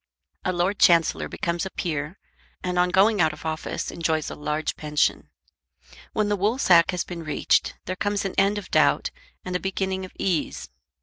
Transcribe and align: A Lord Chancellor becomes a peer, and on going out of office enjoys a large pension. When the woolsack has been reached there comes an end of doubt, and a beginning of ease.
A 0.43 0.51
Lord 0.51 0.79
Chancellor 0.79 1.29
becomes 1.29 1.63
a 1.63 1.69
peer, 1.69 2.17
and 2.63 2.79
on 2.79 2.89
going 2.89 3.21
out 3.21 3.33
of 3.33 3.45
office 3.45 3.91
enjoys 3.91 4.31
a 4.31 4.35
large 4.35 4.75
pension. 4.75 5.29
When 6.11 6.27
the 6.27 6.35
woolsack 6.35 6.89
has 6.89 7.03
been 7.03 7.21
reached 7.23 7.75
there 7.85 7.95
comes 7.95 8.25
an 8.25 8.33
end 8.35 8.57
of 8.57 8.71
doubt, 8.71 9.11
and 9.45 9.55
a 9.55 9.59
beginning 9.59 10.03
of 10.03 10.11
ease. 10.17 10.69